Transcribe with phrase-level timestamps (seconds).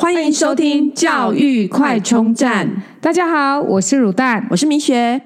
[0.00, 2.84] 欢迎收听教育快充站。
[3.00, 5.20] 大家好，我是乳蛋，我是米雪。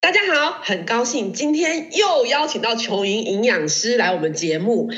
[0.00, 4.88] 大家好，很高兴今天又邀请到琼莹营养师来我们节目。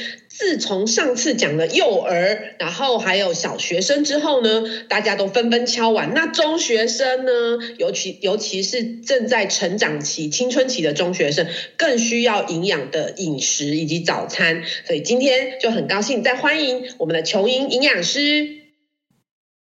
[0.40, 6.14] 自从上次讲了幼儿，然后还有小学生之后呢，大家都纷纷敲碗。
[6.14, 7.32] 那中学生呢，
[7.76, 11.46] 尤其尤其是正在成长期、青春期的中学生，
[11.76, 14.64] 更需要营养的饮食以及早餐。
[14.86, 18.48] 所以今天就很高兴再欢迎我们的琼莹营养师。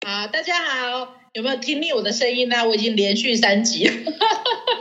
[0.03, 1.22] 好，大家好。
[1.33, 2.57] 有没有听腻我的声音呢？
[2.63, 3.93] 我已经连续三集了，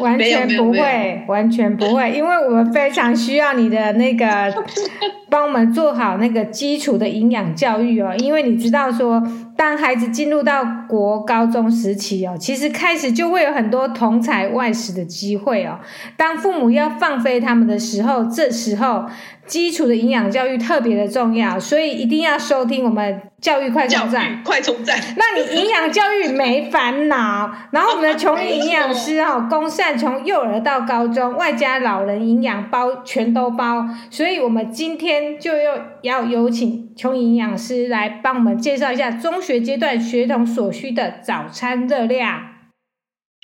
[0.01, 4.55] 完全不会，完全不会， 因为我们非常需要你的那个
[5.31, 8.15] 帮我们做好那个基础的营养教育哦。
[8.19, 9.23] 因为你知道说，
[9.63, 15.79] 当孩子进入到国高中时期哦，其实开始就会有很多同才外食的机会哦。
[16.17, 19.05] 当父母要放飞他们的时候，这时候。
[19.45, 24.41] 基础的营养教育特别的重要，所以一定要收听我们教育快充站。
[24.45, 27.51] 快充站，那你营养教育没烦恼。
[27.73, 33.85] 然后我们的琼莹营养师哦， 公善从幼儿到高中，外加老人营养包全都包。
[34.11, 42.71] 所以我们今天就要要有请琼莹营养师来帮我们介绍一下中学阶段学童所需的早餐热量。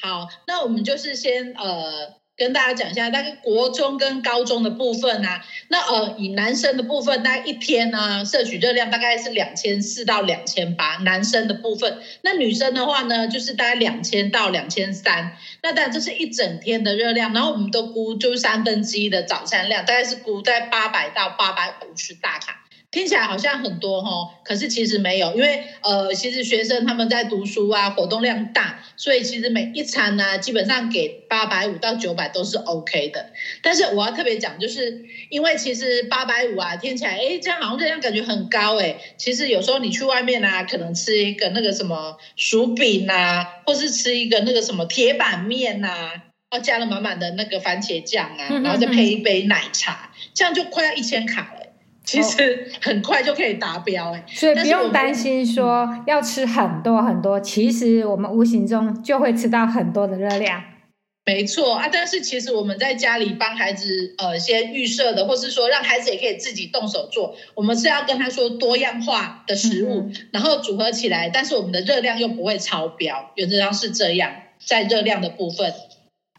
[0.03, 2.19] 好，那我们就是先呃。
[2.39, 11.99] 跟大家讲一下，大概国中跟高中的部分啊，那呃，以男生的部分，大概一天呢，摄取热量大概是两千四到两千八，男生的部分。
[12.23, 15.37] 那女生的话呢，就是大概两千到两千三。
[15.65, 22.68] 那当然这是一整天的热量，然后我们都估就是三分之一的早餐量，大概是估在八百到八百五十大卡。
[22.91, 33.31] 听起来好像很多哦，可是其实没有，因为呃，其实学生他们在读书啊，活动量大，所以其实每一餐呢、啊，基本上给八百五到九百都是 OK 的。
[33.63, 46.13] 但是我要特别讲，就是因为其实八百五啊，听起来诶这样好像这样感觉很高诶，其实有时候你去外面啊，可能吃一个那个什么薯饼啊，或是吃一个那个什么铁板面呐、啊，
[46.51, 51.58] 然后加了满满的那个番茄酱啊，然后再配一杯奶茶，这样就快要一千卡了。
[52.09, 60.65] 其实很快就可以达标哎，所以不用担心说要吃很多很多，其实我们无形中就会吃到很多的热量。
[61.27, 74.33] 没错啊，但是其实我们在家里帮孩子呃先预设的，或是说让孩子也可以自己动手做，我们是要跟他说多样化的食物，嗯、然后组合起来，但是我们的热量又不会超标，原则上是这样，
[74.65, 75.75] 在热量的部分。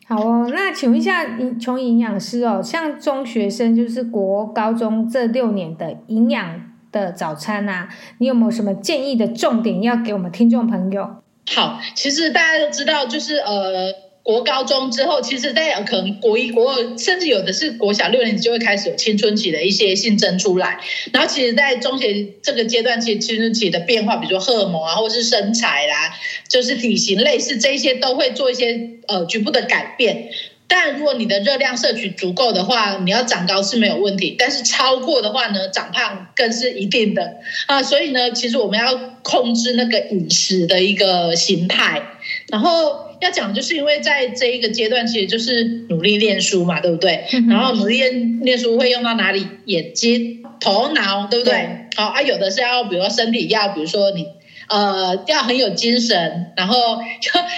[0.10, 1.24] 好哦，那请问一下，
[1.62, 6.60] 从营养师哦，像中学生就是国高中这六年的营养
[6.92, 7.88] 的早餐啊，
[8.18, 11.08] 你有没有什么建议的重点要给我们听众朋友？
[11.56, 14.09] 好，其实大家都知道，就是呃。
[14.30, 20.80] 国高中之后，其实大家可能国一、国二，甚至有的是国小六年级就会开始有青春期的一些性征出来。
[21.12, 26.16] 然后，其实，在中学这个阶段，其实青春期的变化，比如说荷尔蒙啊，或是身材啦，
[26.48, 30.30] 就是体型类似这些，都会做一些呃局部的改变。
[30.68, 34.36] 但如果你的热量摄取足够的话，你要长高是没有问题。
[34.38, 37.82] 但是超过的话呢，长胖更是一定的啊。
[37.82, 42.04] 所以呢，其实我们要控制那个饮食的一个形态，
[42.52, 43.09] 然后。
[43.22, 47.26] 要讲就是因为在这一个阶段，其实就是努力练书嘛，对不对？
[47.50, 49.48] 然后努力练练书会用到哪里？
[49.66, 51.54] 眼睛、头脑，对不对？
[51.54, 54.26] 对好啊，有的是要，比如说身体要，比如说你
[54.68, 57.00] 呃要很有精神，然后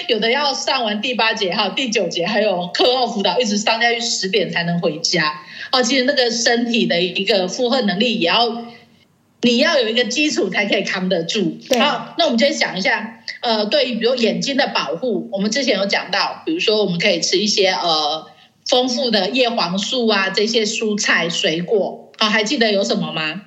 [0.08, 5.42] 有的要上完第八节，还有第九节，还有课后辅导，一直上下去十点才能回家。
[5.72, 8.66] 哦，其实那个身体的一个负荷能力也要。
[9.44, 11.58] 你要有一个基础才可以扛得住。
[11.68, 18.28] 对好，那我们先想一下，呃，对于比如眼睛的保护，我们之前有讲到，比如说我们可以吃一些呃
[18.68, 22.12] 丰富的叶黄素啊，这些蔬菜水果。
[22.18, 23.42] 好，还记得有什么吗？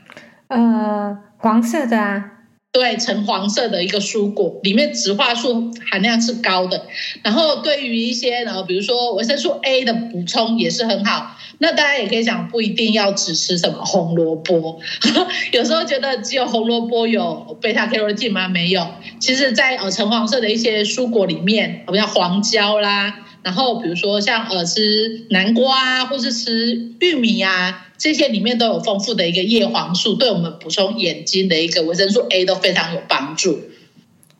[0.49, 2.32] 呃，黄色的啊。
[2.75, 6.87] 对，橙黄色的一个蔬果，里面植化素含量是高的。
[7.23, 11.37] 然后对于一些呢，比如说维生素 A 的补充也是很好。
[11.59, 14.81] 那大家也可以想，不一定要只吃什么红萝卜。
[15.53, 18.49] 有时候觉得只有红萝卜有贝塔 carotene 吗？
[18.49, 18.85] 没有。
[19.21, 27.82] 其实，在呃橙黄色的一些蔬果里面，我们像黄椒啦，然后比如说像呃吃南瓜啊，或是吃玉米啊。
[27.96, 33.61] 这些里面都有丰富的一个叶黄素，对我们补充眼睛的一个维生素 A 都非常有帮助。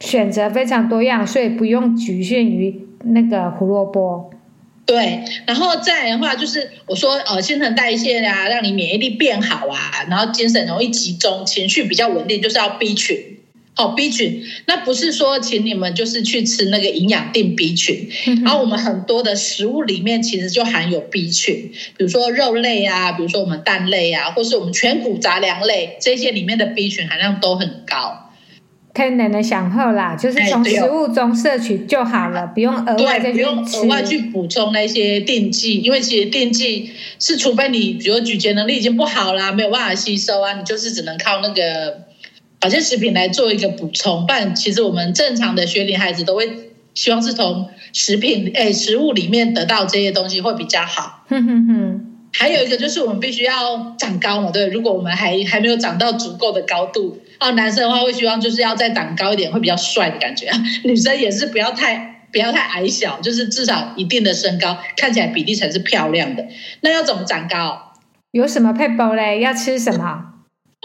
[0.01, 4.29] 选择非常多样，所以不用局限于那个胡萝卜。
[4.85, 13.34] 对，然后再来的话，就是我说呃，新陈代谢啊，让你免疫力变好啊，然后精神容易集中，情绪比较稳定，就是要 B 群。
[13.75, 18.09] 好 B 群，那不是说请你们就是去吃那个营养定 B 群，
[18.45, 28.21] 然后我们很多的食物里面其实就含有 B 群，比如说肉类啊，比如说我们蛋类啊，或是我们全谷杂粮类这些里面的 B 群含量都很高。
[28.95, 42.04] 天然的享受啦，就是从食物中摄取就好了，不用额外再去不用额外去补充那些电剂，因为其实电剂是除非你比如咀嚼能力已经不好啦，没有办法吸收啊，你就是只能靠那个
[42.65, 44.25] 保健食品来做一个补充。
[44.27, 51.27] 不然其实我们正常的学龄孩子都会希望是从食品诶食物里面得到这些东西会比较好。
[51.29, 52.11] 哼哼哼。
[52.33, 60.51] 还有一个就是我们必须要长高嘛，对，如果我们还还没有长到足够的高度，啊，男生的话会希望就是要再长高一点，会比较帅的感觉。
[60.85, 66.47] 女生也是不要太不要太矮小，就是至少一定的身高，看起来比例才是漂亮的。
[66.81, 67.93] 那要怎么长高？
[68.33, 69.41] 有什么配包嘞？
[69.41, 70.31] 要吃什么？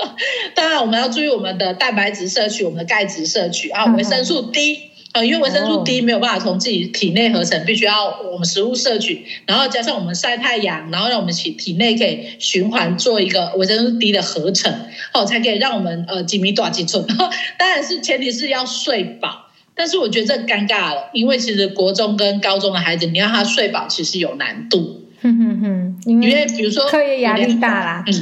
[0.56, 4.90] 当然我们要注意我们的蛋白质摄取，我们的钙质摄取啊，维生素 D。
[5.12, 14.72] 呃，因为维生素 D 没有办法从自己体内合成，必须要我们食物摄取，然后加上我们晒太阳，然后让我们体体内可以循环做一个维生素 D 的合成，
[15.12, 17.04] 哦，才可以让我们呃几米短几寸。
[17.58, 25.08] 当然是前提是要睡饱，但是我觉得这尴尬了，因为其实国中跟高中的孩子，你让他睡饱其实有难度。
[25.24, 28.04] 哼哼哼，因为比如说课业压力大啦。
[28.06, 28.14] 嗯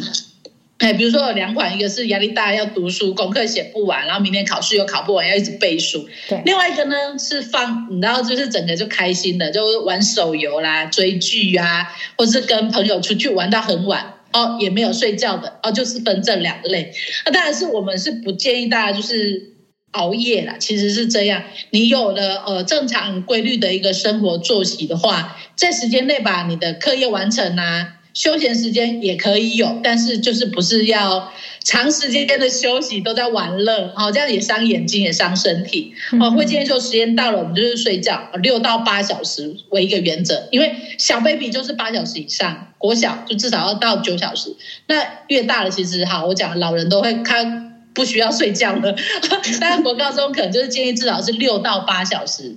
[0.80, 6.08] 哎，比如说有两款，一个是压力大要读书，功课写不完，然后明天考试又考不完，要一直背书。
[6.30, 16.94] 对，另外一个呢是放，你知道，就是整个就开心的，就玩手游啦、追剧啊，或是跟朋友出去玩到很晚哦，也没有睡觉的哦，就是分这两类。
[17.26, 19.54] 那当然是我们是不建议大家就是
[19.94, 21.42] 熬夜啦，其实是这样，
[21.72, 27.96] 你有了呃正常规律的一个生活作息的话，在时间内把你的课业完成啊。
[28.18, 31.32] 休闲时间也可以有，但是就是不是要
[31.64, 35.94] 长时间的休息都在玩乐，好，这样也伤眼睛也伤身体。
[36.20, 44.56] 哦，会建议说时间到了，我们就是睡觉，六到八小时为一个原则，因为小 baby 就是八小时以上，国小就至少要到九小时。
[44.88, 44.96] 那
[45.28, 48.96] 越大了，其实好，我讲老人都会看不需要睡觉的，
[49.62, 52.56] 但是国高中可能就是建议至少是六到八小时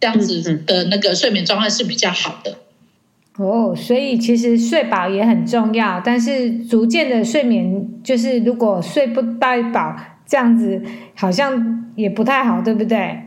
[0.00, 2.56] 这样子的那个睡眠状态是比较好的。
[3.38, 9.96] 哦，所以其实睡饱也很重要，但是逐渐的睡眠，就是如果睡不太饱，
[10.26, 10.82] 这样子
[11.14, 13.18] 好像也不太好，对不对？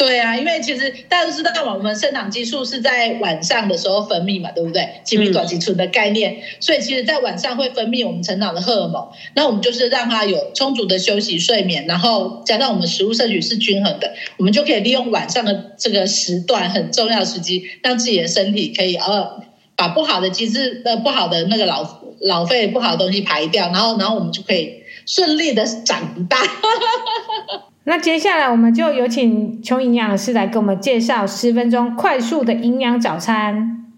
[0.00, 4.88] 对啊，因为其实大家都知道，我们生长激素是在晚上的时候分泌嘛，对不对？
[5.04, 19.42] 几米短几寸的概念，所以其实在晚上会分泌我们成长的荷尔蒙，那我们就是让它有充足的休息睡眠，然后加上我们食物摄取是均衡的，我们就可以利用晚上的这个时段很重要的时机，让自己的身体可以呃。
[19.76, 26.36] 把不好的机制呃不好的那个老老废不好的东西排掉，然后然后我们就可以顺利的长大。
[27.84, 33.94] 那接下来我们就有请邱营养师来给我们介绍十分钟快速的营养早餐。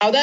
[0.00, 0.18] 好的，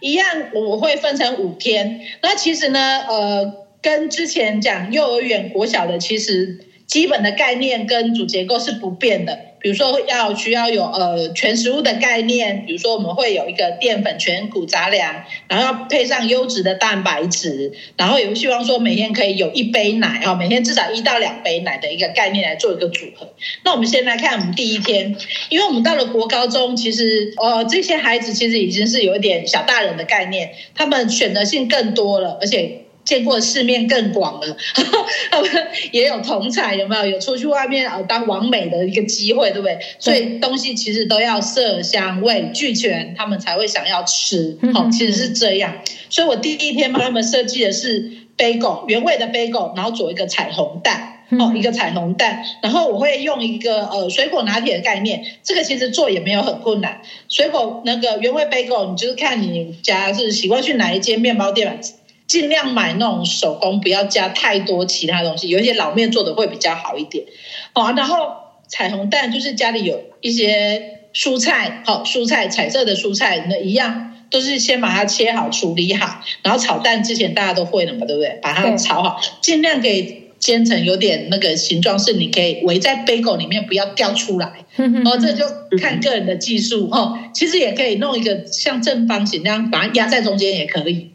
[0.00, 2.02] 一样我会分成五天。
[2.22, 9.36] 那其实呢，呃，跟之前讲幼儿园国小的，其实基本的概念跟主结构是不变的。
[9.64, 23.32] 比如说要需要有呃全食物的概念，比如说我们会有一个淀粉全谷杂粮，然后要配上优质的蛋白质，然后也希望说每天可以有一杯奶啊，每天至少一到两杯奶的一个概念来做一个组合。
[23.64, 25.16] 那我们先来看我们第一天，
[25.48, 32.83] 因为我们到了国高中，其实呃这些孩子其实已经是有一点小大人的概念，他们选择性更多了，而且。
[33.04, 34.56] 见过世面更广了，
[35.30, 35.50] 他们
[35.92, 37.06] 也有同彩，有没有？
[37.06, 39.78] 有出去外面呃当王美的一个机会，对不对？
[39.98, 44.56] 所以东西其实都要色香味俱全，他们才会想要吃。
[44.72, 45.76] 好，其实是这样。
[46.08, 52.42] 所以我第一天帮他们设计的是 bagel 原味的 bagel，然后做一个彩虹蛋，哦，一个彩虹蛋。
[52.62, 57.02] 然后我会用一个呃水果拿铁的概念，这个其实做也没有很困难。
[57.28, 61.80] 水果那个原味 bagel，你就是看你家是习惯去哪一间面包店。
[62.26, 65.48] 尽量买那种手工，不要加太多其他东西。
[65.48, 67.24] 有一些老面做的会比较好一点。
[67.72, 68.28] 好，然后
[68.68, 78.38] 彩虹蛋就是家里有一些蔬菜，好，蔬菜彩色的蔬菜，那一样都是先把它切好处理好，然后炒蛋之前大家都会了嘛，对不对？
[78.42, 84.64] 把它炒好，尽量给煎成有点那个形状，是你可以围在 bagel 里面，不要掉出来。
[85.04, 85.44] 哦，这就
[85.78, 87.18] 看个人的技术哦。
[87.32, 91.10] 其实也可以弄一个像正方形那样，把它压在中间也可以。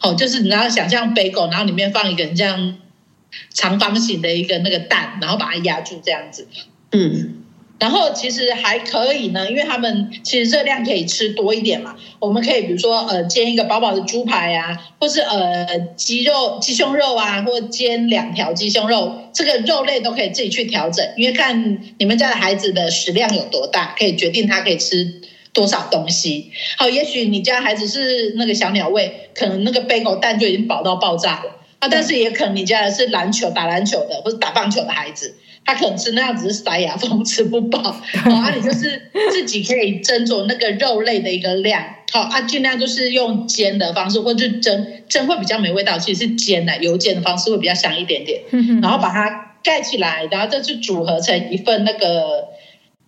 [0.00, 2.78] 哦，就是你要想象 bagel，然后里面放一个这样
[3.52, 6.48] 长方形的一个那个蛋，然后把它压住这样子。
[6.92, 7.42] 嗯，
[7.78, 11.96] 然后其实还可以呢，因为他们其实热量可以吃多一点嘛。
[12.18, 25.20] 我们可以比如说呃煎一个薄薄的猪排啊，或是呃鸡肉鸡胸肉啊，或煎两条鸡胸肉，这个肉类都可以自己去调整，因为看你们家的孩子的食量有多大，可以决定他可以吃。
[25.52, 26.52] 多少东西？
[26.76, 31.56] 好，也许你家孩子是那个小鸟胃，可能那个贝狗蛋就已经饱到爆炸了。
[31.80, 48.42] 啊，但是也可能你家的是篮球打篮球的或者打棒球的孩子，他可能吃那样子是塞牙缝吃不饱，好 啊，你就是自己可以斟酌那个肉类的一个量，好啊，尽量就是用煎的方式或者蒸，蒸会比较没味道，其实是煎的油煎的方式会比较香一点点，
[48.82, 52.48] 然后把它盖起来，然后再去组合成一份那个。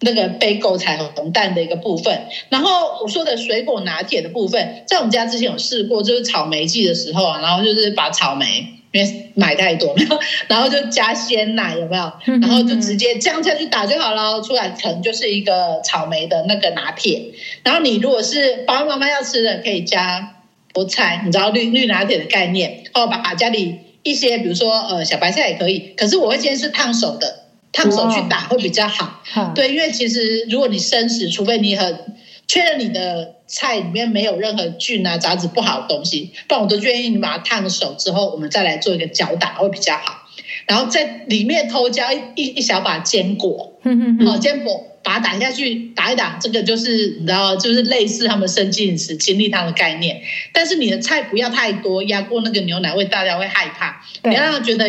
[0.02, 9.94] 那个 bagel 彩虹蛋的一个部分，然后我说的水果拿铁的部分，在我们家之前有试过，就是草莓季的时候啊，然后就是把草莓因为买太多，
[10.48, 12.12] 然后就加鲜奶有没有？
[12.40, 17.22] 然后就直接这样下去打就好了，出来可能就是一个草莓的那个拿铁。
[17.62, 20.36] 然后你如果是爸爸妈妈要吃的，可以加
[20.74, 27.41] 菠菜，你知道绿绿拿铁的概念，哦，把把家里一些比如说呃小白菜也可以，可是我会建议是烫手的。
[27.72, 40.18] 烫手去打会比较好，哦、对，因为其实如果你生食，除非你很确认你的菜里面没有任何菌啊、杂质不好的东西，不然我都建议你把它烫手之后，我们再来做一个搅打会比较好。
[40.66, 50.20] 然后在里面偷加一一一小把坚果，好、嗯哦，坚果把它打下去打一打，这个就是你知道，就是类似他们生机饮食精力汤的概念。
[50.52, 54.86] 但是你的菜不要太多，压过那个牛奶味，大家会害怕，你要让他觉得。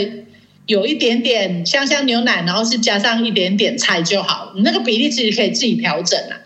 [0.66, 6.40] 有一点点香香牛奶，然后是加上一点点菜就好，你那个比例其实可以自己调整啊。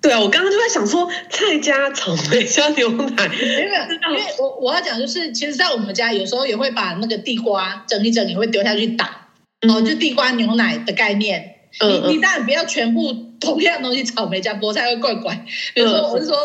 [0.00, 3.64] 对啊，我刚刚就在想说，菜加草莓加牛奶，因 为
[4.10, 9.28] 因为我我要讲就是，其实，在我们家有时候也会把那个地瓜整一整，也会丢下去打，
[9.68, 11.54] 哦，就地瓜牛奶的概念。
[11.78, 15.46] 嗯、你你当然不要全部同样东西，草莓加菠菜会怪怪。
[15.72, 16.36] 比如说，我是说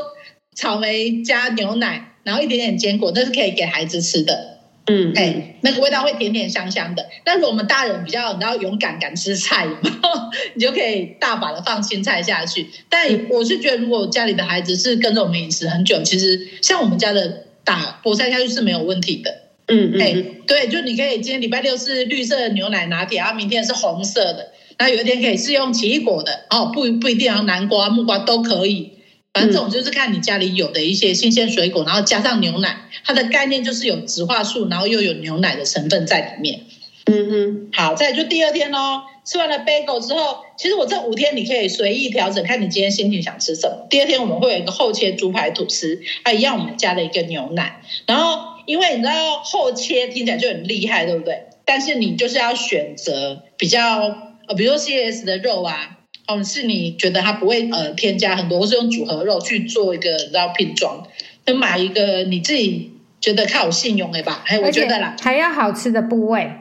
[0.56, 4.47] 草莓加牛奶，然后一点点坚果，那是可以给孩子吃的。
[4.90, 7.06] 嗯，哎、欸，那个味道会甜甜香香的。
[7.26, 9.68] 但是我们大人比较，你要勇敢敢吃菜，
[10.56, 12.68] 你就可以大把的放青菜下去。
[12.90, 19.30] 但我是觉得，如果家里的孩子是跟着我们饮食很久，其实像我们家的打菠菜下去是没有问题的。
[19.68, 28.94] 嗯嗯，哎、欸，对，就你可以今天礼拜六是绿色的牛奶拿铁，然后明天是红色的，然后有一天可以试用奇异果的哦，不不一定要南瓜、木瓜都可以。
[29.34, 36.62] 反正这种就是看你家里有的一些新鲜水果，然后加上牛奶，它的概念就是有植化素，然后又有牛奶的成分在里面。
[37.06, 43.86] 嗯哼，好，再就第二天喽，吃完了 bagel 之后，其实我这五天你可以随意调整，看你今天心情想吃什么。
[43.90, 47.82] 第二天我们会有一个厚切猪排吐司，它一样我们加了一个牛奶。
[48.08, 51.44] 然后因为你知道厚切听起来就很厉害，对不对？
[51.64, 54.00] 但是你就是要选择比较
[54.48, 55.97] 呃，比如说 CS 的肉啊。
[56.28, 61.08] 哦，是你觉得它不会呃添加很多，或是用组合肉去做一个然后拼装，
[61.46, 62.92] 就买一个你自己
[63.22, 64.44] 觉得靠有信用的吧？
[64.46, 66.52] 哎，我觉得啦，还要好吃的部位。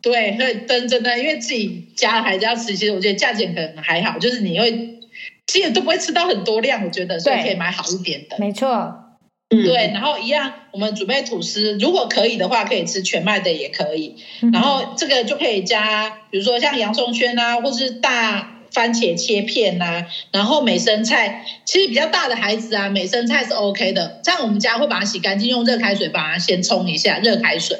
[0.00, 4.98] 对，对，真真的，因为自己家孩子要吃，其实我觉得价钱可能还好，就是你会
[5.46, 8.36] 其实都不会吃到很多量，我觉得，所以可以买好一点的。
[8.38, 8.68] 没错，
[9.50, 14.16] 嗯，对，然后一样，我们准备吐司，如果可以的话，可以吃全麦的也可以，
[14.52, 18.54] 然后这个就可以加，比如说像洋葱圈啊，或是大。
[18.76, 24.20] 番茄切片呐、啊，然后美生菜，其实比较大的孩子啊，美生菜是 OK 的。
[24.22, 27.78] 这样我们家会把它洗干净，用热开水把它先冲一下，热开水，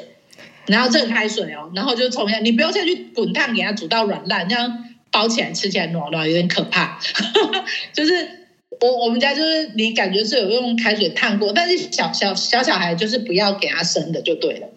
[0.65, 6.99] 然后热开水哦，然后就冲一下，你不用再去滚烫给它煮到软烂，这样包起来吃起来软软有点可怕。
[7.93, 8.47] 就是
[8.81, 14.67] 我我们家就是你感觉是有用开水烫过，但是小小小小孩就是不要给他生的就对了。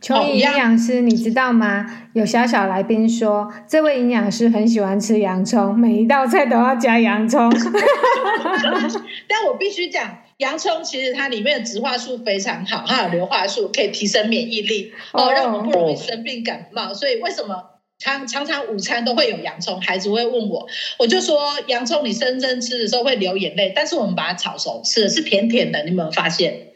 [0.00, 2.08] 琼颖营养师，你知道吗？
[2.14, 7.52] 有小小来宾说，这位营养师很喜欢吃洋葱，每一道菜都要加洋葱。
[9.28, 16.94] 但我必须讲，洋葱其实它里面的植化素非常好，它有硫化素，可以提升免疫力，哦，让我们不容易生病感冒。
[16.94, 17.62] 所以为什么
[17.98, 19.82] 常常常午餐都会有洋葱？
[19.82, 20.66] 孩子会问我，
[20.98, 26.68] 我就说洋葱你生生吃的时候会流眼泪，但是我们把它炒熟吃的是甜甜的，你有没有发现？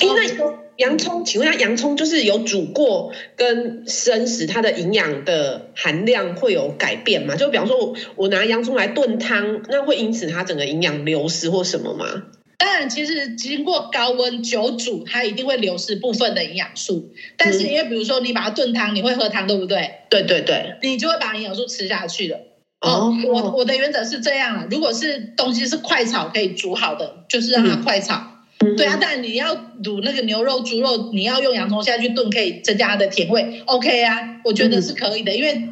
[0.00, 0.26] 因为
[0.76, 7.36] 洋葱，请问一下，洋葱就是有煮过跟生食，它的营养的含量会有改变吗？
[7.36, 12.24] 就比方说我我拿洋葱来炖汤，那会因此它整个营养流失或什么吗？
[12.58, 17.12] 当然，其实经过高温久煮，它一定会流失部分的营养素。
[17.36, 19.90] 但是因为比如说你把它炖汤，你会喝汤，对不对？
[20.08, 22.38] 对对对，你就会把营养素吃下去了。
[22.80, 28.16] 哦，我我的原则是这样啊，如果是东西是快炒可以煮好的，就是让它快炒。
[28.16, 28.31] 嗯
[28.76, 33.62] 对啊，但你要卤那个牛肉、猪肉，你要用洋葱下去炖，可以增加它的甜味。
[33.66, 35.68] OK 啊，我觉得是可以的，嗯、因为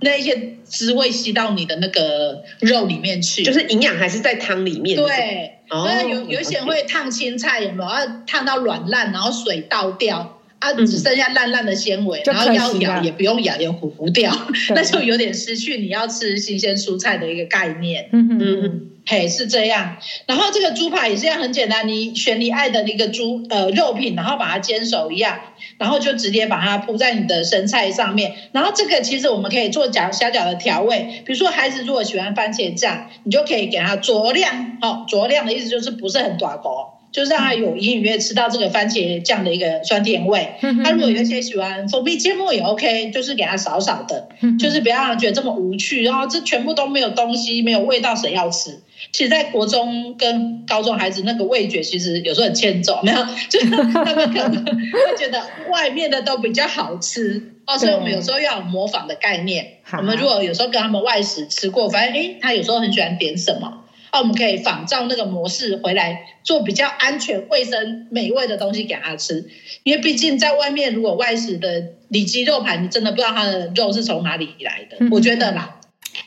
[0.00, 4.96] 那一些滋味吸到你的那个肉里面去，就是营养还是在汤里面。
[4.96, 7.90] 对，那有有一些人会烫青菜，有没有？
[7.90, 14.32] 要烫到软烂，然后水倒掉啊，只剩下烂烂的纤维，嗯、然后要咬也不用咬，也糊糊掉，
[14.74, 18.08] 那就有点失去你要吃新鲜蔬菜的一个概念。
[18.12, 18.90] 嗯嗯嗯。
[19.06, 19.96] 嘿，是这样。
[20.26, 25.38] 然后这个猪排也是这样，很简单，你选你爱的那个猪呃肉品，然后把它煎熟一样，
[25.78, 28.34] 然后就直接把它铺在你的生菜上面。
[28.52, 36.92] 然后这个其实我们可以做小小小的调味，比如说孩子如果喜欢番茄酱，你就可以给他酌量，哦，酌量的意思就是不是很大锅。
[37.12, 40.54] 就是让他有隐隐约吃到这个番茄酱的一个酸甜味。
[40.82, 46.02] 他如果有一些喜欢蜂蜜芥末也 OK，就是给他少少的，就是不要让他觉得这么无趣。
[46.02, 48.80] 然后这全部都没有东西，没有味道，谁要吃？
[49.14, 55.40] 其实，在国中跟高中孩子那个味觉其实有时候很欠揍，没有，就是他们可能会觉得
[55.70, 57.78] 外面的都比较好吃哦。
[57.78, 59.78] 所以我们有时候要有模仿的概念。
[59.98, 63.84] 我们如果有时候跟他们外食吃过，发现哎，他有时候很喜欢点什么。
[64.12, 69.48] 那我们可以仿照那个模式回来做比较安全、卫生、美味的东西给他吃，
[69.84, 74.96] 因为毕竟在外面如果外食的里脊肉排，你真的不知道它的肉是从哪里来的。
[75.12, 75.78] 我觉得啦，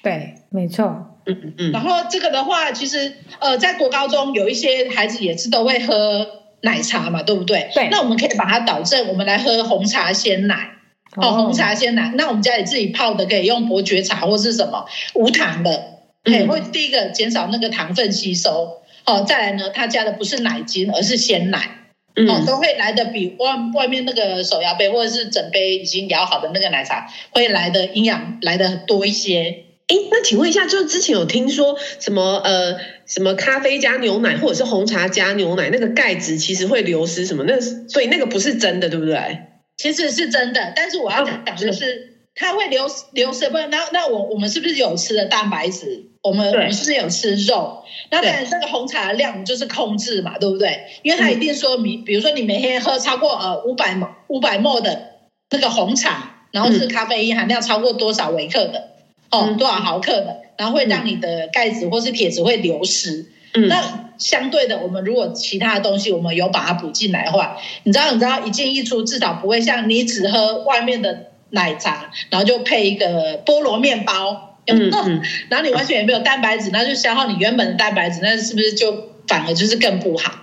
[0.02, 1.72] 对，没错，嗯嗯嗯。
[1.72, 6.28] 然后这个的话，其实呃，在国高中有一些孩子也是都会喝
[6.62, 7.70] 奶茶嘛，对不对？
[7.74, 7.90] 对。
[7.92, 10.72] 那我们可以把它导正，我们来喝红茶鲜奶。
[11.16, 16.02] 哦，红茶鲜奶，那我们家里自己泡的，可以用伯爵茶或是什么无糖的。
[16.24, 29.64] 哎，会第一个减少那个糖分吸收，哦，再来呢，他加的不是奶精，而是鲜奶，哦，都会来的比外外面那个手摇杯或者是整杯已经摇好的那个奶茶会来的营养来的多一些。
[29.88, 37.44] 哎，那请问一下，就是之前有听说什么呃什么咖啡加牛奶或者是红茶加牛奶，那个钙质其实会流失什么？
[37.48, 39.40] 那所以那个不是真的，对不对？
[39.78, 42.14] 其实是真的，但是我要讲的是。
[42.40, 46.04] 它会流流失，不然那那我我们是不是有吃的蛋白质？
[46.22, 47.84] 我们我们是不是有吃肉？
[48.12, 50.82] 那当然，这个红茶的量就是控制嘛，对不对？
[51.02, 55.14] 因为它一定说明，比如说你每天喝超过呃五百五百 ml 的
[55.50, 58.90] 那个红茶，然后是咖啡因含量超过多少微克的，
[59.32, 63.28] 哦，多少毫克的，然后会让你的钙质或是铁质会流失。
[63.54, 71.32] 嗯那相对的，我们如果其他的东西我们有把它补进来的话，你知道你知道一进一出，至少不会像你只喝外面的。
[71.50, 80.34] 奶茶，然后就配一个菠萝面包，嗯嗯， 然后你完全也没有蛋白质，那就消耗你原本的蛋白质，那是不是就反而就是更不好？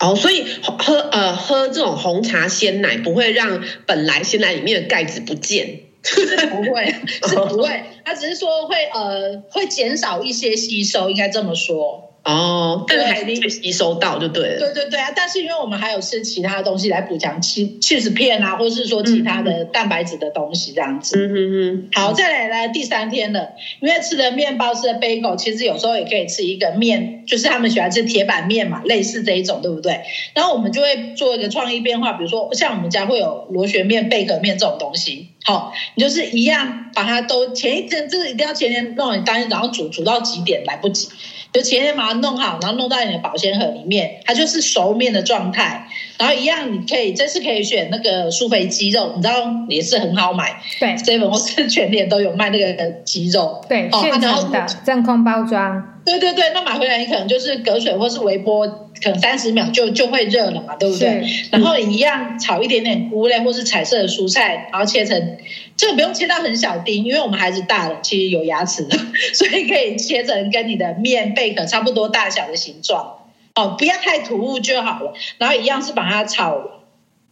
[0.00, 0.42] 哦，所以
[0.78, 5.82] 喝呃喝这种红茶鲜奶不会让本来鲜奶里面的钙质不见，是
[6.50, 12.10] 不会， 是不会，他只是说会呃会减少一些吸收，应该这么说。
[12.24, 14.58] 哦，但是还是会吸收到就对了。
[14.58, 21.18] 对对对啊，但是因为我们还有吃其他的东西来补强，起起司片啊，或是说其他的蛋白质的东西这样子。
[21.18, 21.88] 嗯嗯嗯。
[21.92, 23.50] 好，再来来第三天了，
[23.82, 30.00] 因为吃的面包吃的 bagel，其实有时候也可以吃一个面，就是他们喜欢吃铁板面嘛，类似这一种，对不对？
[30.34, 35.33] 然后我们就会做一个创意变化，比如说像我们家会有螺旋面、贝壳面这种东西。
[35.44, 41.08] 好，你就是一样把它都前一天，这个一定要前天弄，你当天早上煮煮到几点来不及？
[41.52, 45.86] 就前天把它弄好，然后弄到你的保鲜盒里面，它就是熟面的状态。
[46.18, 49.34] 然后一样，你可以这次可以选那个苏肥鸡肉，你知道
[49.68, 50.60] 也是很好买。
[50.80, 53.64] 对，seven 或是全联都有卖那个鸡肉。
[53.68, 56.00] 对，哦现成的，真空包装。
[56.04, 61.22] 对对对，那买回来你可能就是隔水或是微波，可能三十秒就就会热了嘛，对不对？
[61.50, 65.36] 然后你一样炒一点点菇类或是彩色的蔬菜，然后切成，
[65.76, 68.96] 这个不用切到很小丁，因为我们孩子大了，其实有牙齿的，
[69.34, 73.18] 所以可以切成跟你的面贝壳差不多大小的形状，
[73.54, 75.12] 哦，不要太突兀就好了。
[75.36, 76.58] 然后一样是把它炒，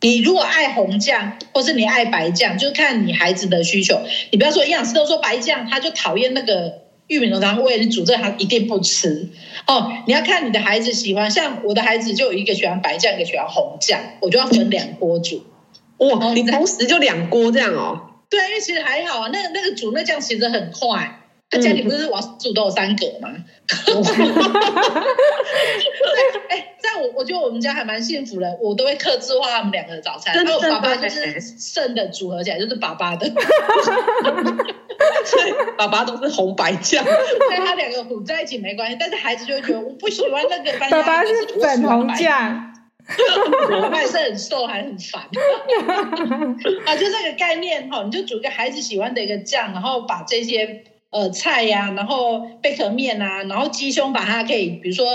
[0.02, 3.98] 你如果爱红酱或是你爱白酱，就看你孩子的需求。
[4.30, 6.81] 你不要说营养师都说白酱，他就讨厌那个。
[7.08, 9.28] 玉米浓汤为你煮这个，他一定不吃
[9.66, 9.92] 哦。
[10.06, 15.44] 你要看你的孩子喜欢，像我的孩子就有一个喜欢白酱，一个喜欢红酱，我就要分两锅煮。
[15.98, 18.00] 哇，你同时就两锅这样哦？
[18.30, 21.21] 对，因为其实还好啊，那个那个煮那酱其实很快。
[21.52, 23.28] 他家里不是我煮都有三格吗？
[26.48, 33.30] 哎，在我我觉得我们家还蛮幸福的，我都会克制化他们两个的早餐，然后爸爸就是剩的组合起来就是爸爸的。
[35.24, 38.96] 所以爸爸都是红白酱，所以他两个混在一起没关系。
[38.98, 42.72] 但是孩子就会觉得我不喜欢那个，爸爸是粉红酱，
[43.82, 45.22] 爸爸也是很瘦还很烦。
[46.86, 55.06] 啊，就这个概念哈，你就煮一个孩子喜欢的一个酱，然后把这些呃菜呀、啊，然后贝壳面啊，然后鸡胸把它可以，比如说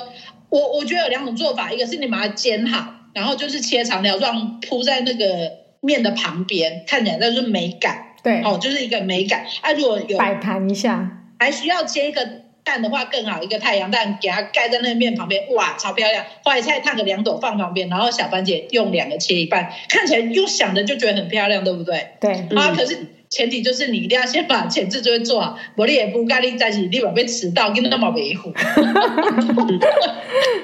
[0.49, 8.03] 我我觉得有两种做法，一个是你把它煎好，然后就是切长条状铺在那个面的旁边，看起来那是美感。
[8.23, 9.45] 对，哦，就是一个美感。
[9.62, 12.27] 啊，如果有摆盘一下，还需要煎一个
[12.63, 16.25] 蛋的话更好，一个太阳蛋给它盖在那个面旁边，哇，超漂亮。
[16.43, 22.07] 花椰菜烫个两朵放旁边，然后小番茄用两个切一半，看起来又想着就觉得很漂亮，对不对？
[22.19, 22.33] 对。
[22.55, 28.54] 啊，可是前提就是你一定要先把前置作业做好，不然你也不干你在一起，你宝被迟到，你那么维护。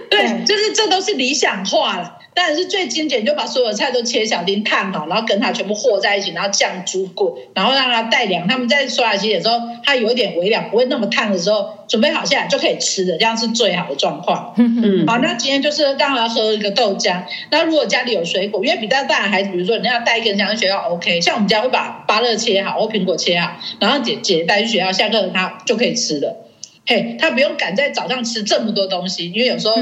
[0.09, 2.19] 对，就是这都是理想化了。
[2.35, 8.47] 当然是最精简，就把所有菜都切小丁烫好，然后跟它全部和在一起，然后酱煮过，然后让它带凉。
[8.47, 14.53] 他们在刷牙洗脸的时候，它有一点微凉，不会那么烫的时候，准备好下来就可以吃的，这样是最好的状况。
[14.57, 17.23] 嗯好，那今天就是刚好要喝一个豆浆。
[17.51, 21.21] 那如果家里有水果，因为比较大的孩子，比如说你要带一根香去学校，OK。
[21.21, 26.37] 像我们家会把芭乐切好或苹果切好，然后姐姐带去学校，下课他就可以吃的。
[26.85, 29.75] 嘿，他不用赶在早上吃这么多东西，因为有时候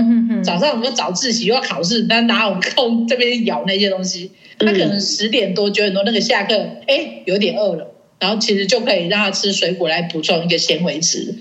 [0.43, 4.31] 早上我们早自习又要考试，那哪有空这边咬那些东西？
[4.59, 7.87] 他可能十点多九点多那个下课，哎，有点饿了，
[8.19, 11.33] 然后其实就可以让他吃水果来补充一个纤维质。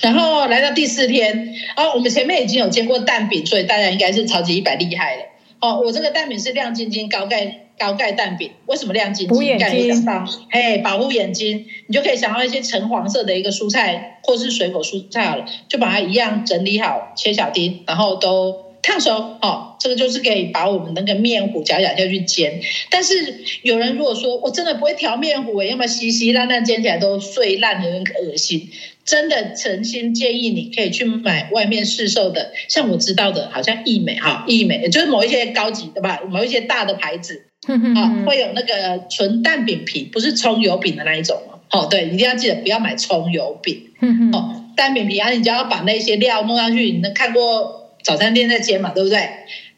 [0.00, 5.22] 然后来到第四天，哦，我们前面已经有煎过蛋饼，所以大家应该是超级一百厉害了。
[5.60, 7.62] 哦，我这个蛋饼是亮晶晶高钙。
[7.78, 9.58] 高钙蛋饼为什么亮晶晶？
[9.58, 10.06] 钙眼睛，
[10.48, 19.36] 哎，保护眼睛，你就可以想到一些橙黄色的一个蔬菜或是水果蔬菜好了，就把它一样整理好，切小丁，然后都烫熟。
[19.42, 22.60] 哦，这个就是可以把我们那个面糊搅搅下去煎。
[22.90, 28.70] 但是有人如果说我真的不会调面糊，要么稀稀烂烂煎起来都碎烂的很恶心，
[29.04, 37.42] 真的诚心建议你可以去买外面市售的，像我知道的，好像益美哈，益美就是某一些高级的吧，某一些大的牌子。
[37.68, 41.36] 哦，会有那个纯蛋饼皮，不是葱油饼的那一种
[41.72, 41.88] 哦。
[41.90, 43.90] 对，一定要记得不要买葱油饼。
[44.32, 46.92] 哦，蛋饼皮啊，你就要把那些料弄上去。
[46.92, 48.90] 你能看过早餐店在煎嘛？
[48.94, 49.28] 对不对？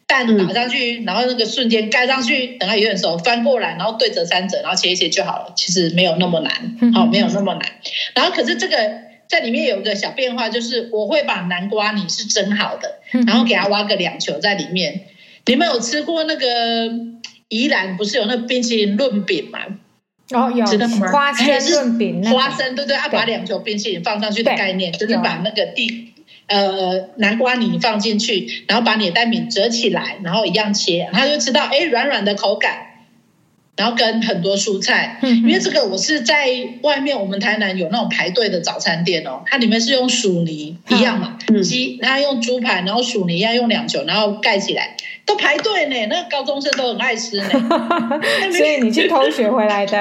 [0.07, 5.53] 蛋打上去，然后那个瞬间盖上去，等它有点熟，翻过来，然后对折三折，然后切一切就好了。
[5.57, 7.63] 其实没有那么难，好，没有那么难。
[8.15, 8.77] 然后可是这个
[9.29, 15.07] 在里面有一个小变化，就是我会把南瓜泥是蒸好的，然后给它挖个两球在里面。
[15.47, 16.91] 你们有吃过那个？
[17.51, 19.61] 宜兰不是有那冰淇淋润饼吗？
[20.35, 21.11] 哦，有，知道吗？
[21.11, 26.08] 花生润饼，那个，花生对对，要把两球冰淇淋放上去的概念，就是把那个地
[26.49, 32.87] 呃南瓜泥放进去，然后把你的蛋饼折起来，然后一样切，他就知道哎软软的口感。
[33.77, 36.49] 然后跟很多蔬菜，因为这个我是在
[36.83, 44.97] 外面，我们台南有那种排队的早餐店哦，它里面是用薯泥一样嘛，鸡，它用猪排，然后薯泥一样用两球，然后盖起来，
[45.29, 47.45] 都排队呢，那个高中生都很爱吃呢。
[48.51, 50.01] 所以你去偷学回来的？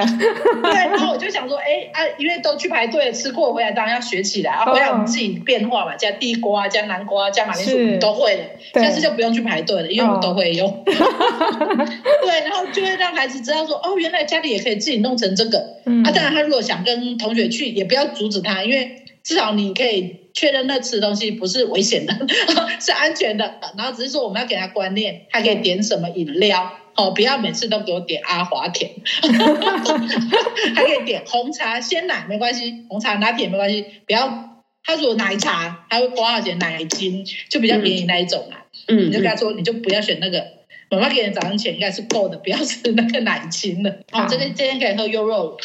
[0.62, 10.82] 对，然后我就想说，哎啊，因为都去排队吃过回来，当然要学起来，然后回来我们自己变化嘛，加地瓜、加南瓜、加马铃薯，你都会了，下次就不用去排队了，因为我们都会用。
[10.84, 13.66] 对，然后就会让孩子知道。
[13.66, 15.76] 说哦，原来家里也可以自己弄成这个。
[15.84, 22.14] 嗯、啊，当然他如果想跟同学去，也不要阻止他，因为至少你可以确认那吃东西不是危险的，
[22.80, 23.60] 是安全的。
[23.76, 28.90] 然后只是说我们要给他观念，他可以点什么饮料哦，不要每次都给我点阿华田，
[30.74, 34.46] 还可以点红茶、鲜奶没关系，红茶拿铁没关系，不要。
[34.82, 38.64] 他如果奶茶，他会刮点奶精，就比较便宜那一种啊。
[38.86, 40.42] 嗯，你就跟他说，你就不要选那个。
[40.90, 43.94] 妈妈给你早上钱应该是够的，不要吃那个奶精了。
[44.10, 45.60] 好，这个今天可以喝优酪。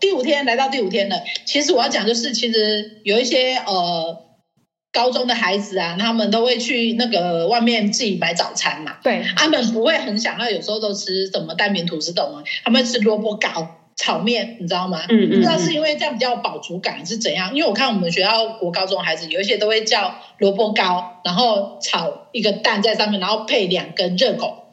[0.00, 4.24] 第五天来到第五天了，其实我要讲就是，其实有一些呃
[4.92, 8.96] 高中的孩子啊，他们都会去那个外面自己买早餐嘛。
[9.02, 13.82] 对，他们不会很想要，有时候都吃什么蛋饼、吐司等啊，他们吃萝卜糕。
[13.98, 15.06] 炒面，你知道吗？
[15.08, 17.54] 嗯嗯，不知道是因为这样比较有饱足感是怎样？
[17.54, 24.64] 因为我看我们学校国高中孩子有一些都会叫萝卜糕，然后炒一个蛋在上面，然后配两根热狗，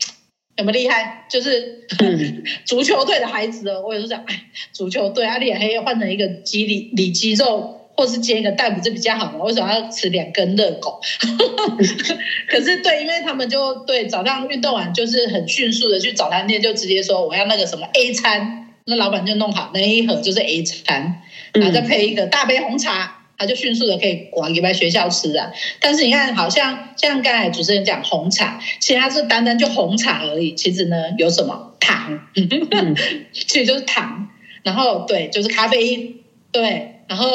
[0.57, 1.25] 有没有厉害？
[1.29, 9.43] 就是、嗯、 足球队的孩子哦，我有时候想，哎，足球队啊，脸黑换成一个鸡里里肌肉，或是煎一个蛋不是比较好吗？
[9.43, 10.99] 为什么要吃两根热狗？
[12.49, 18.59] 可是对，因为他们就对早上运动完就是很迅速的去早餐店就直接说我要那个什么 A 餐。
[18.85, 21.21] 那老板就弄好那一盒就是 A 餐，
[21.53, 23.12] 然后再配一个大杯红茶，
[23.43, 25.51] 他就迅速的可以广给来学校吃啊。
[25.79, 30.53] 但是你看，好像像刚才主持人讲红茶，其实它是单单就红茶而已。
[30.55, 32.19] 其实呢，有什么糖？
[33.33, 34.29] 其实就是糖。
[34.63, 36.15] 然后对，就是咖啡因。
[36.51, 37.27] 对，然后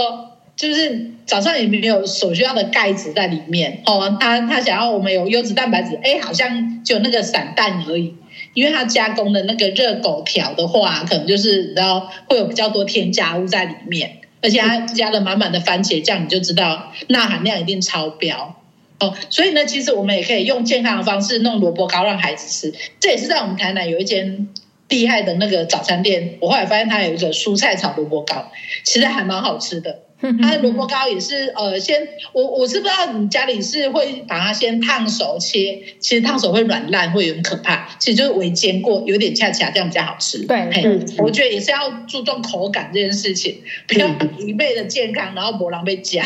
[0.56, 4.16] 就是早上也没有所需要的钙质在里面哦。
[4.18, 8.14] 他他想要我们有优质蛋白质，哎，好像就那个散蛋而已。
[8.54, 18.56] 因为它加工的那个热狗条的话，可能就是你知道会有比较多添加物在里面，而且它加了满满的番茄酱，你就知道钠含量一定超标
[19.00, 19.14] 哦。
[19.30, 22.78] 所以呢，其实我们也可以用健康的方式弄萝卜糕让孩子吃。
[23.00, 24.48] 这也是在我们台南有一间
[24.88, 28.50] 厉害的那个早餐店，我后来发现它有一个蔬菜炒萝卜糕，
[28.84, 30.00] 其实还蛮好吃的
[30.42, 31.96] 它的萝卜糕也是呃，先
[32.32, 37.88] 我我是不知道你家里是会把它先烫熟切，其实烫熟会软烂，会有点可怕。
[37.98, 40.44] 其实就是微煎过，有点恰恰这样比较好吃。
[40.46, 46.24] 对，嘿嗯、我觉得也是要注重口感这件事情，不要一味的健康，然后博狼被夹。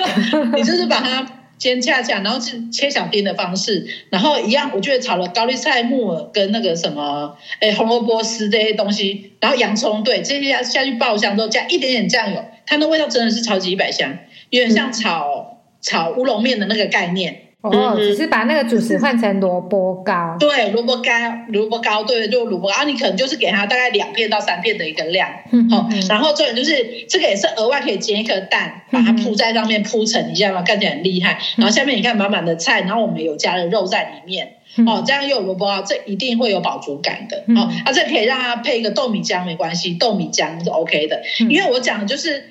[0.56, 1.36] 你就是把它。
[1.60, 14.08] 煎恰恰，然后是切小丁的方式，然后一样，我觉得炒了高丽菜、木耳跟那个什么，哎，红萝卜丝这些东西，然后洋葱，对，这些下下去爆香之后，加一点点酱油，它那味道真的是超级一百香，
[14.50, 17.36] 有点像炒、嗯、炒乌龙面的那个概念。
[17.62, 20.36] 哦，只是把那个主食换成萝卜糕。
[20.38, 21.10] 对，萝卜糕，
[21.48, 22.84] 萝卜糕，对，就萝卜糕。
[22.84, 25.28] 你可能就是给它大概两片到三片的一个量。
[25.50, 30.62] 嗯，好，然后重点就是这个也是额外可以煎一颗蛋，把它铺在上面铺成，你知道吗？
[30.62, 31.38] 看起来很厉害。
[31.56, 34.54] 然后下面你看满满的菜，然后我们有加了肉在里面。
[34.86, 37.44] 哦，这样又有萝卜糕，这一定会有饱足感的。
[37.56, 41.22] 哦，啊，这可以让它配一个豆米浆没关系，豆米浆是 OK 的。
[41.48, 42.50] 因为我讲的就是。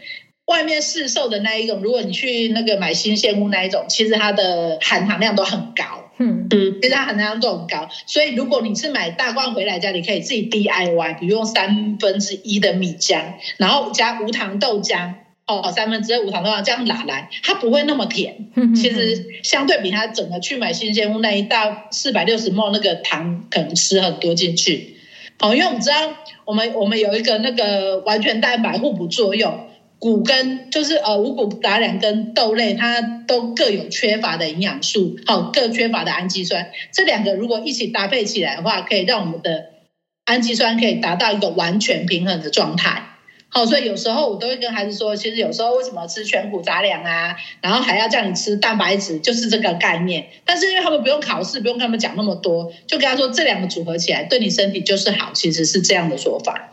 [0.49, 7.87] 外面市售的那一种，如果你去那个买新鲜屋那一种，其实它的含糖量都很高，嗯嗯，其实它含糖量都很高。
[8.07, 15.13] 所以如果你是买大罐回来家里，可以自己 DIY，比如用三分之一的米浆，然后加无糖豆浆，
[15.57, 18.49] 哦，三分之二无糖豆浆这样拿来，它不会那么甜。
[18.75, 24.97] 其实相对比它整个去买新鲜屋那一大四百六十 ml 那个糖，可能吃很多进去。
[25.39, 25.95] 哦，因为我们知道，
[26.45, 29.65] 我们我们有一个那个完全蛋白互补作用。
[30.01, 36.71] 谷跟就是呃五谷杂粮跟豆类，它都各有缺乏的营养素，好，各缺乏的氨基酸。
[36.93, 39.65] 这两个如果一起搭配起来的话，可以让我们的
[40.23, 43.08] 氨基酸可以达到一个完全平衡的状态。
[43.51, 50.27] 好，所以有时候我都会跟孩子说，其实有时候为什么吃全谷杂粮啊，然后还要叫你吃蛋白质，就是这个概念。
[50.45, 56.69] 但是因为他们不用考试，不用跟他们讲那么多，就跟他说这两个组合起来对你身体就是好，其实是这样的说法。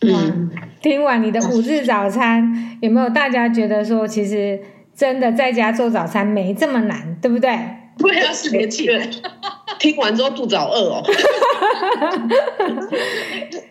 [0.00, 0.50] 嗯，
[0.82, 4.60] 听完你的五日早餐，有没有大家觉得说，其实
[4.94, 7.56] 真的在家做早餐没这么难，对不对？
[7.98, 9.10] 不要是年轻人，
[9.78, 11.02] 听完之后肚子好饿哦。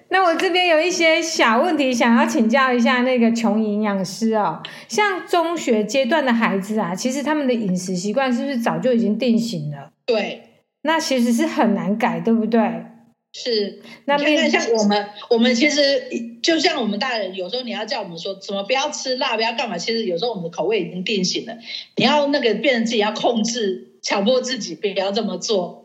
[0.09, 9.91] 那我这边有一些小问题想要请教一下那个琼营养师哦，像中学阶段的孩子啊，其实他们的饮食习惯是不是早就已经定型了？
[10.05, 10.43] 对，
[10.83, 12.61] 那其实是很难改，对不对？
[13.33, 15.81] 是，那面对像我们，我们其实
[16.41, 21.57] 就像我们大人，有时候你要叫我们说什么不要吃辣，不要干嘛，其实有时候我们的口味已经定型了。
[21.97, 25.84] 你要那个变成自己要控制，强迫自己不要这么做。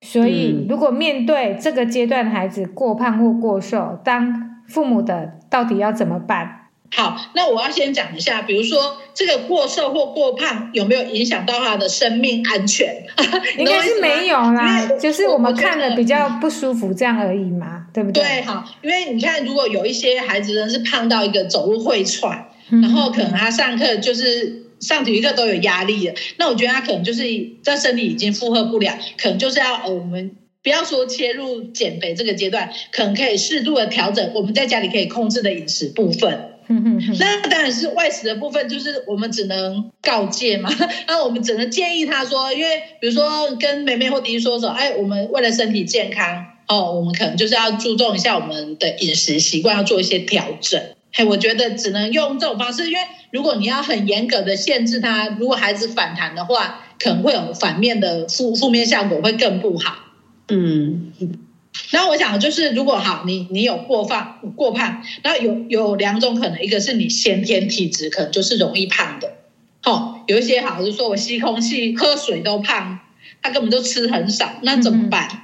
[0.00, 6.62] 所以，如果面对这个阶段的孩子过胖或过瘦，当父母的到底要怎么办？
[6.94, 13.04] 好，那我要先讲一下，比如说这个过瘦或过胖有没有影响到他的生命安全？
[13.58, 18.22] 应该是没有啦，就是我们看了比较不舒服这样而已嘛，对不对？
[18.22, 27.22] 对，好，因为你看，如果有一些孩子呢是胖到一个走路会喘，然后可能他上课就是上体育课都有压力了，那我觉得他可能就是
[27.62, 36.52] 在身体已经负荷不了，可能就是要呃我们不要说切入减肥这个阶段，可能可以适度的调整我们在家里可以控制的饮食部分。
[37.20, 40.68] 那当然是外食的部分，就是我们只能告诫嘛。
[41.06, 50.82] 那我们只能建议他说，因为比如说跟梅梅或弟弟说说，哎，我们为了身体健康哦，我们可能就是要注重一下我们的饮食习惯，要做一些调整。
[51.18, 52.98] 嘿，我觉得只能用这种方式，因为
[53.30, 59.96] 如果你要很严格的限制他，如果孩子反弹的话，可能会有反面的负负面效果，会更不好。
[60.48, 61.12] 嗯。
[61.90, 69.32] 然后我想就是，如果好，你你有过放过胖，那有有两种可能，一个是你先天体质，可能就是容易胖的。
[69.84, 72.98] 哦，有一些好，就是说我吸空气、喝水都胖，
[73.40, 75.28] 他根本就吃很少，那怎么办？
[75.32, 75.38] 嗯、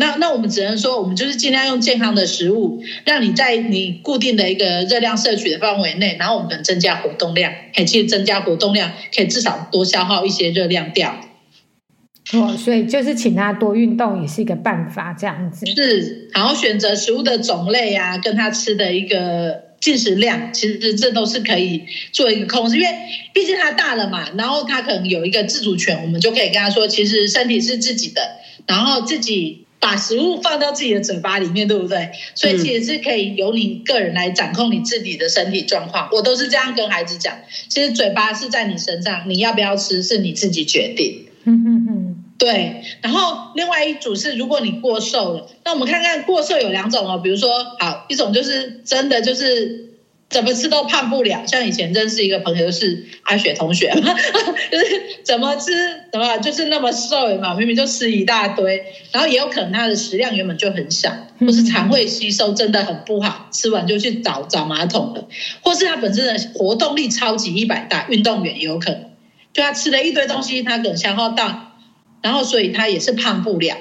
[0.00, 11.14] 那那我们只能说，我们就是尽量用健康的食物，让你在你固定的一个热量摄取的范围内，然后我们可能增加活动量，可以去增加活动量，可以至少多消耗一些热量掉。
[12.32, 15.66] 哦，所以就是请他多运动也是一个办法，这样子。
[15.66, 21.82] 是，然后选择食物的种类啊，跟他吃的一个进食量，其实这都是可以
[22.12, 22.88] 做一个控制，因为
[23.34, 28.22] 毕竟他大了嘛，然后他可能有一个自主权，我们就可以跟他说，其实身体是自己的，
[28.66, 32.10] 然后自己把食物放到自己的嘴巴里面，对不对？
[32.34, 36.08] 所以其实是可以由你个人来掌控你自己的身体状况。
[36.12, 37.34] 我都是这样跟孩子讲，
[37.68, 41.26] 其实嘴巴是在你身上，你要不要吃是你自己决定。
[41.44, 42.24] 嗯嗯嗯。
[42.38, 49.89] 对，然后另外一组是，如果你过瘦了，那我们看看过瘦有两种哦，比如说，好，一种就是真的就是
[50.30, 51.44] 怎么吃都胖不了。
[51.44, 53.90] 像以前认识一个朋友是阿雪同学，
[54.70, 55.72] 就是怎么吃
[56.12, 65.28] 怎么就是那么瘦嘛，明明就吃一大堆，然后也有可能他的食量原本就很小，或是肠胃吸收真的很不好，吃完就去找找马桶了，
[65.62, 69.10] 或是他本身的活动力超级一百大，运动员也有可能，
[69.52, 71.74] 就他吃了一堆东西，他可能消耗大，
[72.22, 73.76] 然后所以他也是胖不了。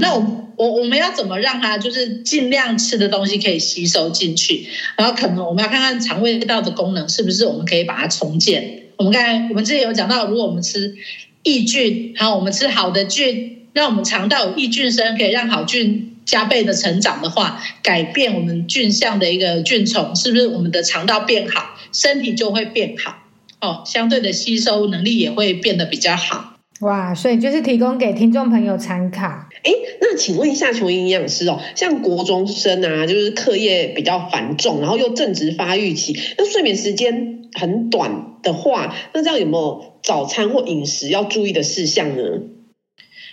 [0.00, 0.43] 那我。
[0.56, 8.82] 我我们要怎么让它就是尽量吃的东西可以吸收进去，然后可能我们要看看肠胃道的功能是不是我们可以把它重建。
[8.96, 10.94] 我们刚才我们之前有讲到，如果我们吃
[11.42, 23.16] 益菌，还有我们吃好的菌，让我们肠道有益菌生，可以让好菌加倍的成长的话，改变我们菌相的一个菌丛，是不是我们的肠道变好，身体就会变好？
[23.60, 26.54] 哦，相对的吸收能力也会变得比较好。
[26.80, 29.46] 哇，所以就是提供给听众朋友参考。
[29.64, 42.22] 哎，那请问一下琼莹营养师哦，像国中生啊，就是课业比较繁重，然后又正值发育期，那睡眠时间很短的话，那这样有没有早餐或饮食要注意的事项呢？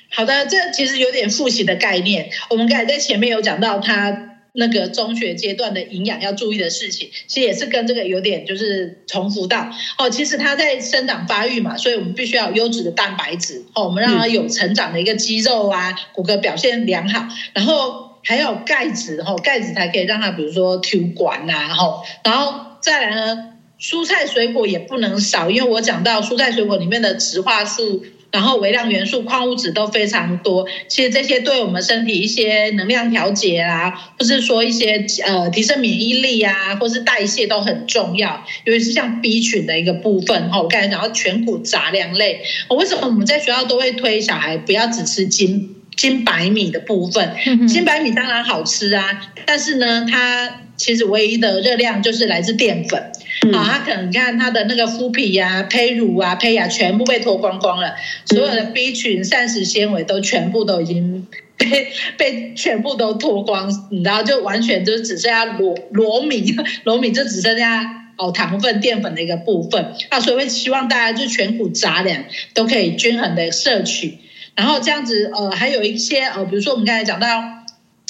[0.10, 2.30] 好的，这其实有点复习的概念。
[2.50, 4.31] 我们刚才在前面有讲到他。
[4.54, 10.10] 那个中学阶段的营养要注意的事情，其实也是跟这个有点就是重复到哦。
[10.10, 28.04] 其实他在生长发育嘛，所以我们必须要有优质的蛋白质哦，我们让他有成长的一个肌肉啊，骨骼表现良好，然后还有钙质哦，钙质才可以让他比如说体管呐，然后然后再来呢，蔬菜水果也不能少，因为我讲到蔬菜水果里面的植化素。
[28.32, 38.44] 然后微量元素、矿物质都非常多，其实这些对我们身体一些能量调节啊，或是说一些呃提升免疫力啊，或是代谢都很重要。
[38.64, 47.36] 尤其是像 B 群的一个部分，哈，我刚才讲到全谷杂粮类，我为什么我们在学校都会推小孩不要只吃精精白米的部分？
[47.68, 53.12] 精白米当然好吃啊，但是呢，它其实唯一的热量就是来自淀粉。
[53.54, 57.94] 好，他可能你看他的那个麸皮呀、啊、胚乳啊、胚芽全部被脱光光了，
[58.26, 69.94] 所有的 B 群、膳食纤维都全部都已经被 被全部都脱光，你知道，就完全就只剩下糯糯米， 糯米就只剩下哦糖分、淀粉的一个部分。
[70.10, 74.18] 那，所以会希望大家就全谷杂粮都可以均衡的摄取，
[74.56, 77.61] 然后这样子呃，还有一些呃，比如说我们刚才讲到。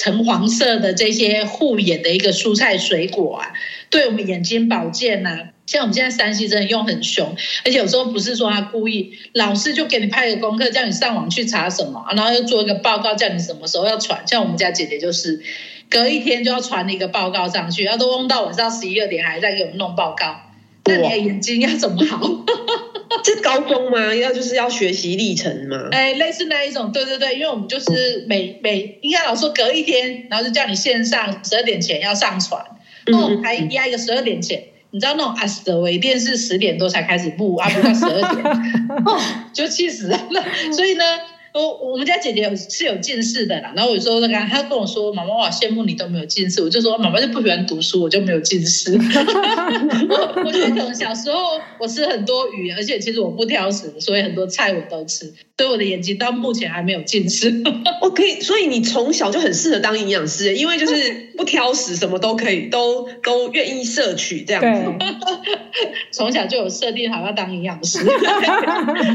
[0.02, 3.52] 橙黄色的这些护眼的一个蔬菜水果啊，
[3.88, 14.26] 对我们眼睛保健呐、啊，像我们现在 3C 真的用很凶，而且有时候不是说他故意，老师就给你派个功课，叫你上网去查什么，然后又做一个报告，叫你什么时候要传。
[14.26, 15.40] 像我们家姐姐就是，
[15.88, 20.36] 隔一天就要传一个报告上去，要都弄到晚上十一二点还在给我们弄报告，
[20.84, 22.20] 那你的眼睛要怎么好？
[23.22, 24.14] 这是高中吗？
[24.14, 25.88] 要就是要学习历程吗？
[25.92, 32.60] 哎，类似那一种，对对对，因为我们就是每每应该老师说隔一天，然后就叫你线上十二点前要上传，
[33.12, 38.44] 哦，还压一个十二点前，你知道那种阿斯德微电视十点多才开始播，啊，不到十二点，
[39.06, 39.20] 哦，
[39.52, 40.18] 就气死了。
[40.74, 41.04] 所以呢。
[41.54, 48.94] 我我们家姐姐有是有近视的啦，然后我有时候那个她跟我说：“妈妈，我好羡慕你都没有近视。”我就说：“妈妈就不喜欢读书，我就没有近视。”
[50.08, 57.62] 我 我觉得可能小时候我吃很多鱼，而且其实我不挑食，所以很多菜我都吃，所以我的眼睛到目前还没有近视。
[58.00, 65.04] 我可以，所以你从小就很适合当营养师，因为就是 不挑食，什么都可以，都都愿意摄取这样子。
[66.12, 68.02] 从小就有设定好要当营养师，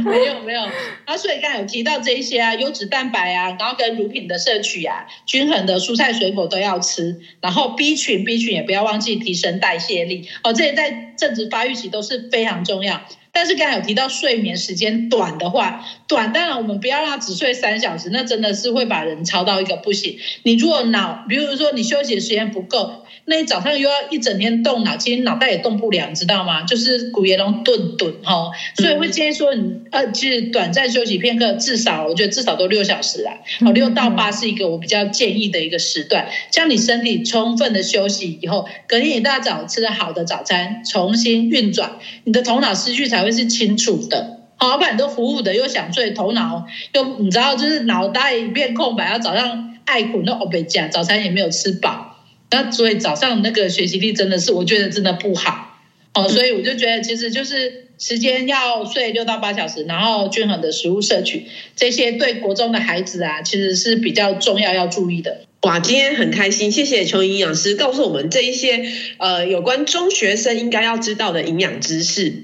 [0.05, 0.61] 没有没有。
[1.05, 2.27] 啊，所以刚才有提到这一些。
[2.27, 13.01] 些啊，优质蛋白啊，然后跟乳品的摄取啊，均衡的蔬菜水果都要吃，然后 B 群 B 群也不要忘记提升代谢力哦，这些在正值发育期都是非常重要。
[13.31, 20.17] 但是刚才有提到睡眠时间短的话，短当然我们不要让他只睡三小时，那真的是会把人超到一个不行。
[20.43, 23.05] 你如果脑，比如说你休息时间不够。
[23.29, 26.61] 那你早上又要一整天动脑，其实脑袋也动不了，你知道吗？
[26.63, 33.35] 就是骨也拢顿顿哈，所以会建议说你呃，就是短暂休息片刻，至少我觉得至少都六小时啊，
[33.65, 36.29] 哦，六到八是一个我比较建议的一个时段。
[36.51, 44.37] 将你身体充分的休息以后，隔天一大早吃了好的早餐，重新运转，你的头脑思绪才会是清楚的。
[44.55, 52.06] 好，老板都服务的又想睡，头脑又你知道，就是脑袋一片空白，然后早上爱困都欧北加，早餐也没有吃饱。
[52.49, 55.79] 那所以早上那个学习力真的是，我觉得真的不好
[56.13, 65.41] 哦，所以我就觉得其实就是时间要睡六到八小时，然后均衡的食物摄取，这些对国中的孩子啊，其实是比较重要要注意的。
[65.63, 68.85] 哇，今天很开心，谢谢琼莹营养师告诉我们这一些
[69.17, 72.43] 呃有关中学生应该要知道的营养知识。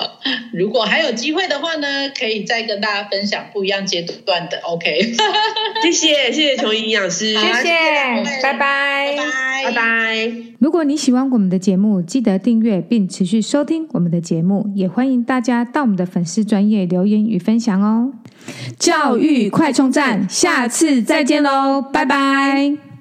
[0.52, 4.58] 如果还有机会的话呢，可以再跟大家分享不一样阶段的。
[4.64, 5.14] OK，
[5.82, 7.70] 谢谢谢谢琼营养师，谢谢，
[8.42, 10.32] 拜拜，拜拜，拜拜。
[10.58, 18.12] 如果你喜欢我们的节目，记得订阅并持续收听我们的节目，也欢迎大家到我们的粉丝专业留言与分享哦。
[18.78, 22.91] 教育快充站，下次再见喽，拜拜。